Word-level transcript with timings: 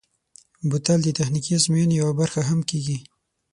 بوتل 0.69 0.99
د 1.03 1.07
تخنیکي 1.17 1.51
ازموینو 1.57 1.93
یوه 2.01 2.13
برخه 2.19 2.41
هم 2.49 2.59
کېږي. 2.69 2.97